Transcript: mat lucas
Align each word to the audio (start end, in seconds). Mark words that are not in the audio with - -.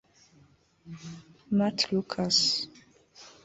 mat 1.57 1.77
lucas 1.89 2.37